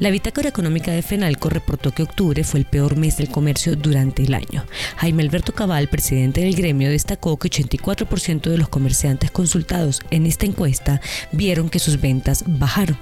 La 0.00 0.10
bitácora 0.10 0.48
económica 0.48 0.90
de 0.90 1.02
FENALCO 1.02 1.50
reportó 1.50 1.92
que 1.92 2.02
octubre 2.02 2.42
fue 2.42 2.58
el 2.58 2.66
peor 2.66 2.96
mes 2.96 3.16
del 3.16 3.28
comercio 3.28 3.76
durante 3.76 4.24
el 4.24 4.34
año. 4.34 4.66
Jaime 4.96 5.22
Alberto 5.22 5.54
Cabal, 5.54 5.86
presidente 5.88 6.40
del 6.40 6.56
gremio, 6.56 6.90
destacó 6.90 7.36
que 7.36 7.48
84% 7.48 8.50
de 8.50 8.58
los 8.58 8.68
comerciantes 8.68 9.30
consultados 9.30 10.00
en 10.10 10.26
esta 10.26 10.46
encuesta 10.46 11.00
vieron 11.30 11.70
que 11.70 11.78
sus 11.78 12.00
ventas 12.00 12.42
bajaron. 12.44 12.98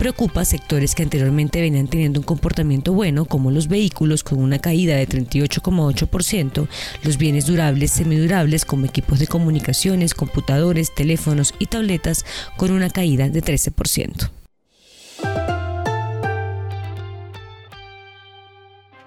Preocupa 0.00 0.44
sectores 0.44 0.96
que 0.96 1.04
anteriormente 1.04 1.60
venían 1.60 1.86
teniendo 1.86 2.18
un 2.18 2.26
comportamiento 2.26 2.92
bueno, 2.92 3.24
como 3.24 3.52
los 3.52 3.68
vehículos 3.68 4.24
con 4.24 4.40
una 4.40 4.58
caída 4.58 4.96
de 4.96 5.08
38,8%, 5.08 6.66
los 7.04 7.18
bienes 7.18 7.46
durables, 7.46 7.92
semidurables 7.92 8.64
como 8.64 8.86
equipos 8.86 9.20
de 9.20 9.28
comunicaciones, 9.28 10.12
computadores, 10.12 10.92
teléfonos 10.92 11.54
y 11.60 11.66
tabletas 11.66 12.26
con 12.56 12.72
una 12.72 12.90
caída 12.90 13.28
de 13.28 13.44
13%. 13.44 14.41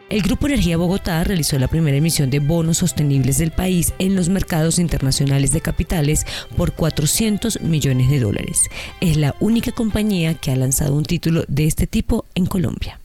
El 0.08 0.22
Grupo 0.22 0.46
Energía 0.46 0.78
Bogotá 0.78 1.24
realizó 1.24 1.58
la 1.58 1.68
primera 1.68 1.98
emisión 1.98 2.30
de 2.30 2.38
bonos 2.38 2.78
sostenibles 2.78 3.40
del 3.40 3.50
país 3.50 3.94
en 3.98 4.16
los 4.16 4.30
mercados 4.30 4.78
internacionales 4.78 5.52
de 5.52 5.62
capitales 5.62 6.28
por 6.56 6.74
400 6.74 7.62
millones 7.62 8.12
de 8.12 8.20
dólares. 8.20 8.62
Es 9.02 9.18
la 9.18 9.36
única 9.40 9.72
compañía 9.72 10.36
que 10.36 10.52
ha 10.52 10.56
lanzado 10.56 10.94
un 10.94 11.06
título 11.06 11.44
de 11.48 11.66
este 11.66 11.88
tipo 11.88 12.26
en 12.36 12.46
Colombia. 12.46 13.00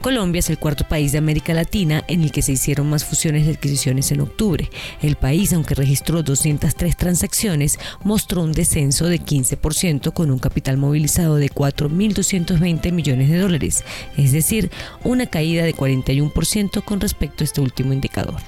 Colombia 0.00 0.38
es 0.38 0.48
el 0.48 0.58
cuarto 0.58 0.88
país 0.88 1.12
de 1.12 1.18
América 1.18 1.52
Latina 1.52 2.04
en 2.08 2.22
el 2.22 2.32
que 2.32 2.42
se 2.42 2.52
hicieron 2.52 2.88
más 2.88 3.04
fusiones 3.04 3.44
de 3.44 3.52
adquisiciones 3.52 4.10
en 4.12 4.20
octubre. 4.20 4.70
El 5.02 5.16
país, 5.16 5.52
aunque 5.52 5.74
registró 5.74 6.22
203 6.22 6.96
transacciones, 6.96 7.78
mostró 8.02 8.42
un 8.42 8.52
descenso 8.52 9.06
de 9.06 9.20
15% 9.20 10.12
con 10.12 10.30
un 10.30 10.38
capital 10.38 10.78
movilizado 10.78 11.36
de 11.36 11.50
4.220 11.50 12.92
millones 12.92 13.28
de 13.28 13.38
dólares, 13.38 13.84
es 14.16 14.32
decir, 14.32 14.70
una 15.04 15.26
caída 15.26 15.64
de 15.64 15.74
41% 15.74 16.82
con 16.82 17.00
respecto 17.00 17.44
a 17.44 17.46
este 17.46 17.60
último 17.60 17.92
indicador. 17.92 18.40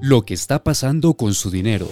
Lo 0.00 0.24
que 0.24 0.34
está 0.34 0.62
pasando 0.62 1.14
con 1.14 1.34
su 1.34 1.50
dinero. 1.50 1.88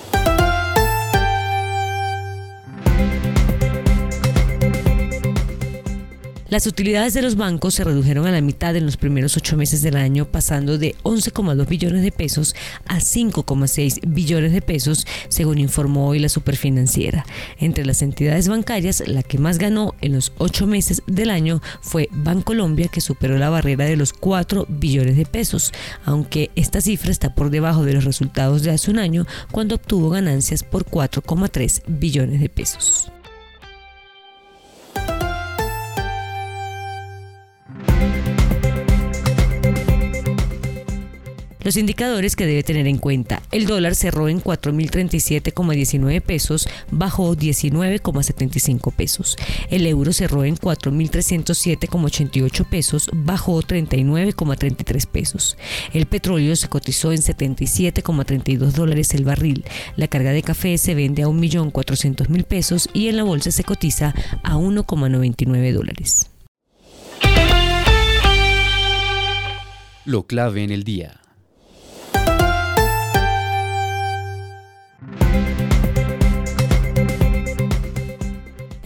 Las 6.56 6.66
utilidades 6.66 7.12
de 7.12 7.20
los 7.20 7.36
bancos 7.36 7.74
se 7.74 7.84
redujeron 7.84 8.26
a 8.26 8.30
la 8.30 8.40
mitad 8.40 8.74
en 8.76 8.86
los 8.86 8.96
primeros 8.96 9.36
ocho 9.36 9.58
meses 9.58 9.82
del 9.82 9.94
año, 9.94 10.24
pasando 10.24 10.78
de 10.78 10.94
11,2 11.02 11.68
billones 11.68 12.02
de 12.02 12.10
pesos 12.10 12.54
a 12.86 12.96
5,6 12.96 14.00
billones 14.06 14.54
de 14.54 14.62
pesos, 14.62 15.06
según 15.28 15.58
informó 15.58 16.08
hoy 16.08 16.18
la 16.18 16.30
superfinanciera. 16.30 17.26
Entre 17.58 17.84
las 17.84 18.00
entidades 18.00 18.48
bancarias, 18.48 19.06
la 19.06 19.22
que 19.22 19.36
más 19.36 19.58
ganó 19.58 19.92
en 20.00 20.14
los 20.14 20.32
ocho 20.38 20.66
meses 20.66 21.02
del 21.06 21.28
año 21.28 21.60
fue 21.82 22.08
Bancolombia, 22.10 22.88
que 22.88 23.02
superó 23.02 23.36
la 23.36 23.50
barrera 23.50 23.84
de 23.84 23.96
los 23.96 24.14
4 24.14 24.64
billones 24.66 25.18
de 25.18 25.26
pesos, 25.26 25.74
aunque 26.06 26.50
esta 26.56 26.80
cifra 26.80 27.10
está 27.10 27.34
por 27.34 27.50
debajo 27.50 27.84
de 27.84 27.92
los 27.92 28.04
resultados 28.04 28.62
de 28.62 28.70
hace 28.70 28.90
un 28.90 28.98
año, 28.98 29.26
cuando 29.52 29.74
obtuvo 29.74 30.08
ganancias 30.08 30.62
por 30.62 30.86
4,3 30.86 31.82
billones 31.86 32.40
de 32.40 32.48
pesos. 32.48 33.12
Los 41.66 41.76
indicadores 41.76 42.36
que 42.36 42.46
debe 42.46 42.62
tener 42.62 42.86
en 42.86 42.98
cuenta. 42.98 43.42
El 43.50 43.66
dólar 43.66 43.96
cerró 43.96 44.28
en 44.28 44.40
4.037,19 44.40 46.22
pesos, 46.22 46.68
bajó 46.92 47.34
19,75 47.34 48.94
pesos. 48.94 49.36
El 49.68 49.84
euro 49.88 50.12
cerró 50.12 50.44
en 50.44 50.54
4.307,88 50.54 52.68
pesos, 52.68 53.10
bajó 53.12 53.60
39,33 53.64 55.08
pesos. 55.08 55.56
El 55.92 56.06
petróleo 56.06 56.54
se 56.54 56.68
cotizó 56.68 57.10
en 57.10 57.18
77,32 57.18 58.70
dólares 58.70 59.12
el 59.14 59.24
barril. 59.24 59.64
La 59.96 60.06
carga 60.06 60.30
de 60.30 60.44
café 60.44 60.78
se 60.78 60.94
vende 60.94 61.24
a 61.24 61.26
1.400.000 61.26 62.44
pesos 62.44 62.88
y 62.94 63.08
en 63.08 63.16
la 63.16 63.24
bolsa 63.24 63.50
se 63.50 63.64
cotiza 63.64 64.14
a 64.44 64.54
1,99 64.54 65.72
dólares. 65.72 66.30
Lo 70.04 70.28
clave 70.28 70.62
en 70.62 70.70
el 70.70 70.84
día. 70.84 71.22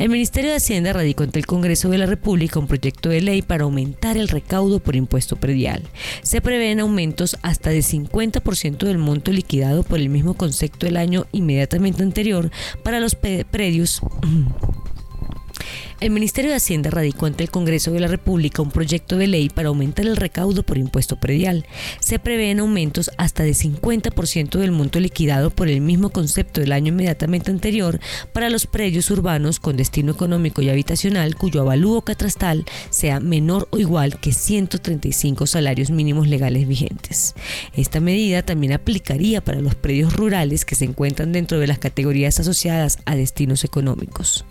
El 0.00 0.08
Ministerio 0.08 0.48
de 0.48 0.56
Hacienda 0.56 0.94
radicó 0.94 1.24
ante 1.24 1.38
el 1.38 1.44
Congreso 1.44 1.90
de 1.90 1.98
la 1.98 2.06
República 2.06 2.58
un 2.58 2.66
proyecto 2.66 3.10
de 3.10 3.20
ley 3.20 3.42
para 3.42 3.64
aumentar 3.64 4.16
el 4.16 4.28
recaudo 4.28 4.80
por 4.80 4.96
impuesto 4.96 5.36
predial. 5.36 5.82
Se 6.22 6.40
prevén 6.40 6.80
aumentos 6.80 7.36
hasta 7.42 7.68
de 7.68 7.80
50% 7.80 8.78
del 8.78 8.96
monto 8.96 9.30
liquidado 9.30 9.82
por 9.82 9.98
el 9.98 10.08
mismo 10.08 10.32
concepto 10.32 10.86
del 10.86 10.96
año 10.96 11.26
inmediatamente 11.32 12.02
anterior 12.02 12.50
para 12.82 12.98
los 12.98 13.14
predios 13.14 14.00
el 16.00 16.10
Ministerio 16.10 16.50
de 16.50 16.56
Hacienda 16.56 16.88
radicó 16.90 17.26
ante 17.26 17.44
el 17.44 17.50
Congreso 17.50 17.90
de 17.92 18.00
la 18.00 18.08
República 18.08 18.62
un 18.62 18.70
proyecto 18.70 19.16
de 19.16 19.26
ley 19.26 19.50
para 19.50 19.68
aumentar 19.68 20.06
el 20.06 20.16
recaudo 20.16 20.62
por 20.62 20.78
impuesto 20.78 21.16
predial. 21.16 21.66
Se 22.00 22.18
prevén 22.18 22.60
aumentos 22.60 23.10
hasta 23.18 23.42
de 23.42 23.52
50% 23.52 24.58
del 24.58 24.72
monto 24.72 24.98
liquidado 24.98 25.50
por 25.50 25.68
el 25.68 25.82
mismo 25.82 26.08
concepto 26.10 26.62
del 26.62 26.72
año 26.72 26.88
inmediatamente 26.88 27.50
anterior 27.50 28.00
para 28.32 28.48
los 28.48 28.66
predios 28.66 29.10
urbanos 29.10 29.60
con 29.60 29.76
destino 29.76 30.12
económico 30.12 30.62
y 30.62 30.70
habitacional 30.70 31.36
cuyo 31.36 31.60
avalúo 31.60 32.00
catastral 32.00 32.64
sea 32.88 33.20
menor 33.20 33.68
o 33.70 33.78
igual 33.78 34.18
que 34.20 34.32
135 34.32 35.46
salarios 35.46 35.90
mínimos 35.90 36.28
legales 36.28 36.66
vigentes. 36.66 37.34
Esta 37.74 38.00
medida 38.00 38.42
también 38.42 38.72
aplicaría 38.72 39.42
para 39.42 39.60
los 39.60 39.74
predios 39.74 40.14
rurales 40.14 40.64
que 40.64 40.76
se 40.76 40.86
encuentran 40.86 41.32
dentro 41.32 41.58
de 41.58 41.66
las 41.66 41.78
categorías 41.78 42.40
asociadas 42.40 42.98
a 43.04 43.16
destinos 43.16 43.64
económicos. 43.64 44.46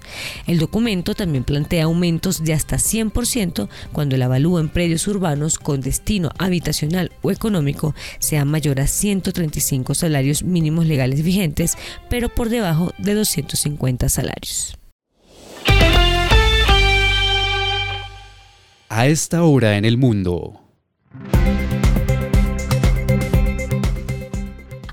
El 0.46 0.60
documento 0.60 1.16
plantea 1.44 1.86
aumentos 1.86 2.44
de 2.44 2.54
hasta 2.54 2.78
100% 2.78 3.70
cuando 3.92 4.16
el 4.16 4.22
avalúo 4.22 4.60
en 4.60 4.70
predios 4.70 5.08
urbanos 5.08 5.58
con 5.58 5.82
destino 5.82 6.32
habitacional 6.38 7.12
o 7.22 7.32
económico 7.32 7.96
sea 8.20 8.46
mayor 8.46 8.80
a 8.80 8.88
135 8.88 9.96
salarios 9.96 10.44
mínimos 10.44 10.86
legales 10.86 11.24
vigentes, 11.24 11.78
pero 12.10 12.30
por 12.30 12.50
debajo 12.50 12.94
de 12.98 13.14
250 13.14 14.10
salarios. 14.10 14.78
A 18.90 19.08
esta 19.08 19.44
hora 19.44 19.78
en 19.78 19.86
el 19.86 19.98
mundo. 19.98 20.69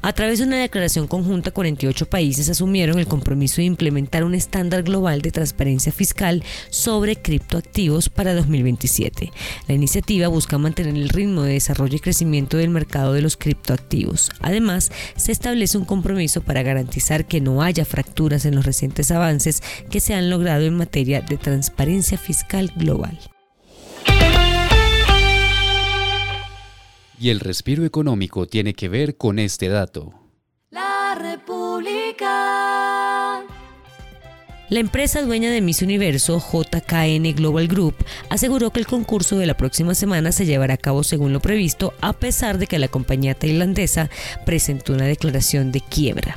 A 0.06 0.12
través 0.12 0.38
de 0.38 0.44
una 0.44 0.58
declaración 0.58 1.08
conjunta, 1.08 1.50
48 1.50 2.06
países 2.06 2.48
asumieron 2.48 3.00
el 3.00 3.08
compromiso 3.08 3.56
de 3.56 3.64
implementar 3.64 4.22
un 4.22 4.36
estándar 4.36 4.84
global 4.84 5.20
de 5.20 5.32
transparencia 5.32 5.90
fiscal 5.90 6.44
sobre 6.70 7.16
criptoactivos 7.16 8.08
para 8.08 8.32
2027. 8.32 9.32
La 9.66 9.74
iniciativa 9.74 10.28
busca 10.28 10.58
mantener 10.58 10.94
el 10.94 11.08
ritmo 11.08 11.42
de 11.42 11.54
desarrollo 11.54 11.96
y 11.96 11.98
crecimiento 11.98 12.56
del 12.56 12.70
mercado 12.70 13.14
de 13.14 13.20
los 13.20 13.36
criptoactivos. 13.36 14.30
Además, 14.42 14.92
se 15.16 15.32
establece 15.32 15.76
un 15.76 15.84
compromiso 15.84 16.40
para 16.40 16.62
garantizar 16.62 17.26
que 17.26 17.40
no 17.40 17.60
haya 17.60 17.84
fracturas 17.84 18.44
en 18.44 18.54
los 18.54 18.64
recientes 18.64 19.10
avances 19.10 19.60
que 19.90 19.98
se 19.98 20.14
han 20.14 20.30
logrado 20.30 20.66
en 20.66 20.76
materia 20.76 21.20
de 21.20 21.36
transparencia 21.36 22.16
fiscal 22.16 22.72
global. 22.76 23.18
Y 27.18 27.30
el 27.30 27.40
respiro 27.40 27.84
económico 27.84 28.46
tiene 28.46 28.74
que 28.74 28.88
ver 28.88 29.16
con 29.16 29.38
este 29.38 29.68
dato. 29.68 30.12
La 30.70 31.16
República. 31.18 32.26
La 34.68 34.80
empresa 34.80 35.22
dueña 35.22 35.48
de 35.50 35.60
Miss 35.60 35.80
Universo, 35.82 36.40
JKN 36.40 37.34
Global 37.36 37.68
Group, 37.68 37.94
aseguró 38.30 38.70
que 38.70 38.80
el 38.80 38.86
concurso 38.86 39.38
de 39.38 39.46
la 39.46 39.56
próxima 39.56 39.94
semana 39.94 40.32
se 40.32 40.44
llevará 40.44 40.74
a 40.74 40.78
cabo 40.78 41.04
según 41.04 41.32
lo 41.32 41.40
previsto, 41.40 41.94
a 42.00 42.12
pesar 42.14 42.58
de 42.58 42.66
que 42.66 42.80
la 42.80 42.88
compañía 42.88 43.34
tailandesa 43.34 44.10
presentó 44.44 44.92
una 44.92 45.04
declaración 45.04 45.70
de 45.70 45.80
quiebra. 45.82 46.36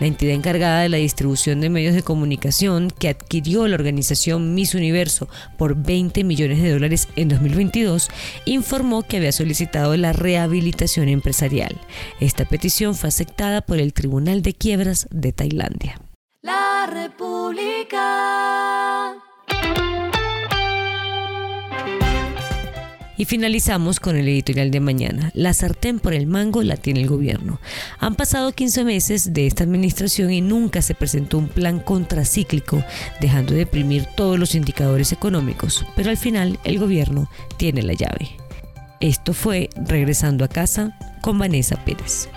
La 0.00 0.06
entidad 0.06 0.34
encargada 0.34 0.80
de 0.82 0.88
la 0.88 0.96
distribución 0.96 1.60
de 1.60 1.70
medios 1.70 1.94
de 1.94 2.02
comunicación 2.02 2.90
que 2.90 3.08
adquirió 3.08 3.66
la 3.66 3.76
organización 3.76 4.54
Miss 4.54 4.74
Universo 4.74 5.28
por 5.56 5.76
20 5.76 6.24
millones 6.24 6.62
de 6.62 6.72
dólares 6.72 7.08
en 7.16 7.28
2022, 7.28 8.08
informó 8.44 9.02
que 9.02 9.16
había 9.18 9.32
solicitado 9.32 9.96
la 9.96 10.12
rehabilitación 10.12 11.08
empresarial. 11.08 11.80
Esta 12.20 12.44
petición 12.44 12.94
fue 12.94 13.08
aceptada 13.08 13.62
por 13.62 13.78
el 13.78 13.92
Tribunal 13.92 14.42
de 14.42 14.54
Quiebras 14.54 15.08
de 15.10 15.32
Tailandia. 15.32 16.00
La 16.42 16.86
República. 16.86 18.06
Y 23.16 23.24
finalizamos 23.24 24.00
con 24.00 24.16
el 24.16 24.28
editorial 24.28 24.70
de 24.70 24.80
mañana. 24.80 25.30
La 25.34 25.54
sartén 25.54 25.98
por 26.00 26.12
el 26.12 26.26
mango 26.26 26.62
la 26.62 26.76
tiene 26.76 27.00
el 27.00 27.08
gobierno. 27.08 27.60
Han 27.98 28.14
pasado 28.14 28.52
15 28.52 28.84
meses 28.84 29.32
de 29.32 29.46
esta 29.46 29.64
administración 29.64 30.32
y 30.32 30.40
nunca 30.40 30.82
se 30.82 30.94
presentó 30.94 31.38
un 31.38 31.48
plan 31.48 31.80
contracíclico, 31.80 32.84
dejando 33.20 33.52
de 33.52 33.60
deprimir 33.60 34.06
todos 34.16 34.38
los 34.38 34.54
indicadores 34.54 35.12
económicos. 35.12 35.84
Pero 35.96 36.10
al 36.10 36.16
final 36.16 36.58
el 36.64 36.78
gobierno 36.78 37.30
tiene 37.56 37.82
la 37.82 37.94
llave. 37.94 38.30
Esto 39.00 39.34
fue 39.34 39.70
Regresando 39.76 40.44
a 40.44 40.48
casa 40.48 40.96
con 41.20 41.38
Vanessa 41.38 41.76
Pérez. 41.84 42.28